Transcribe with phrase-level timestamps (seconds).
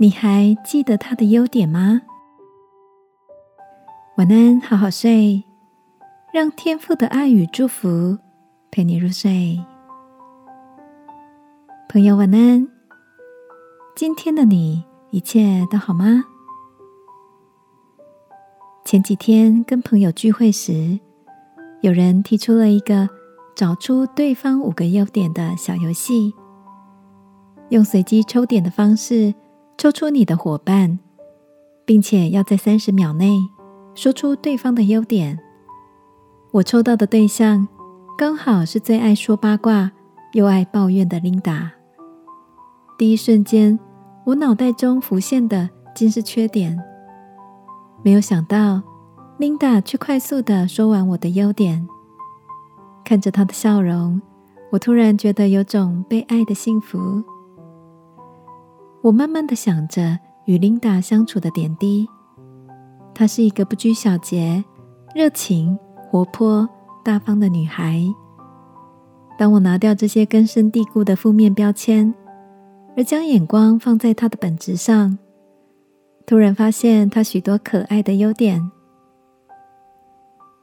[0.00, 2.02] 你还记得他的优点吗？
[4.16, 5.42] 晚安，好好睡，
[6.32, 8.16] 让天父的爱与祝福
[8.70, 9.58] 陪你入睡。
[11.88, 12.68] 朋友，晚安。
[13.96, 16.22] 今天的你一切都好吗？
[18.84, 21.00] 前几天跟朋友聚会时，
[21.80, 23.08] 有人提出了一个
[23.56, 26.32] 找出对方五个优点的小游戏，
[27.70, 29.34] 用随机抽点的方式。
[29.78, 30.98] 抽出你的伙伴，
[31.84, 33.38] 并且要在三十秒内
[33.94, 35.38] 说出对方的优点。
[36.50, 37.68] 我抽到的对象
[38.18, 39.92] 刚好是最爱说八卦
[40.32, 41.70] 又爱抱怨的琳达。
[42.98, 43.78] 第一瞬间，
[44.26, 46.76] 我脑袋中浮现的竟是缺点。
[48.02, 48.82] 没有想到，
[49.38, 51.86] 琳达却快速的说完我的优点。
[53.04, 54.20] 看着她的笑容，
[54.72, 57.22] 我突然觉得有种被爱的幸福。
[59.02, 62.08] 我慢慢的想着与琳达相处的点滴。
[63.14, 64.64] 她是一个不拘小节、
[65.14, 65.78] 热情、
[66.10, 66.68] 活泼、
[67.04, 68.02] 大方的女孩。
[69.38, 72.12] 当我拿掉这些根深蒂固的负面标签，
[72.96, 75.16] 而将眼光放在她的本质上，
[76.26, 78.70] 突然发现她许多可爱的优点。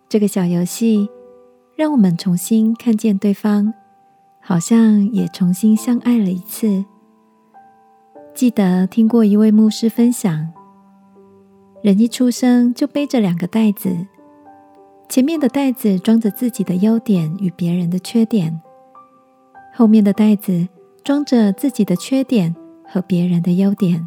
[0.09, 1.09] 这个小游戏
[1.75, 3.73] 让我们重新看见对方，
[4.41, 6.83] 好像也重新相爱了一次。
[8.36, 10.52] 记得听过一位牧师分享：
[11.81, 13.95] 人一出生就背着两个袋子，
[15.08, 18.59] 前面的袋子装着自己的优点与别人的缺点，
[19.73, 20.67] 后面的袋子
[21.02, 22.53] 装着自己的缺点
[22.86, 24.06] 和别人的优点。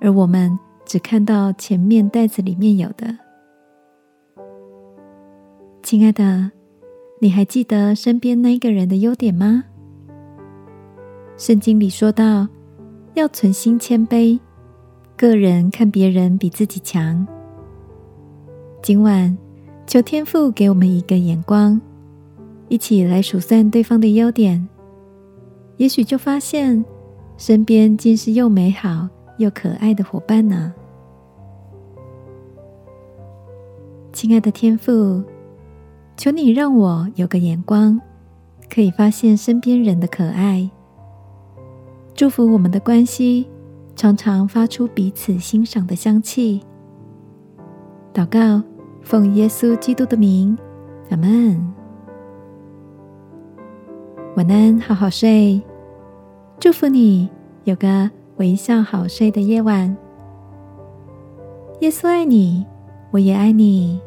[0.00, 3.16] 而我们只看到前面袋子里面有的。
[5.84, 6.50] 亲爱的，
[7.20, 9.62] 你还记得身边那一个人的优点吗？
[11.36, 12.48] 圣经里说到。
[13.18, 14.38] 要存心谦卑，
[15.16, 17.26] 个人看别人比自己强。
[18.80, 19.36] 今晚
[19.88, 21.80] 求天父给我们一个眼光，
[22.68, 24.68] 一起来数算对方的优点，
[25.78, 26.84] 也许就发现
[27.36, 30.72] 身边竟是又美好又可爱的伙伴呢。
[34.12, 35.24] 亲爱的天父，
[36.16, 38.00] 求你让我有个眼光，
[38.72, 40.70] 可以发现身边人的可爱。
[42.18, 43.46] 祝福我们的关系
[43.94, 46.60] 常常发出彼此欣赏的香气。
[48.12, 48.60] 祷告，
[49.02, 50.58] 奉耶稣基督的名，
[51.10, 51.64] 阿门。
[54.34, 55.62] 晚安，好好睡。
[56.58, 57.30] 祝福你
[57.62, 59.96] 有个微笑好睡的夜晚。
[61.78, 62.66] 耶稣爱你，
[63.12, 64.00] 我也爱你。